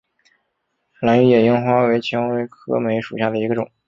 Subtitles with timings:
[0.99, 3.69] 兰屿野樱花为蔷薇科梅属下的一个种。